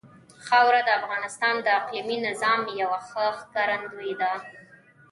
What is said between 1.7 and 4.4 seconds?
اقلیمي نظام یوه ښه ښکارندوی ده.